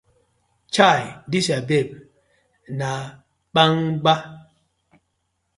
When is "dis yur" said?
1.31-1.63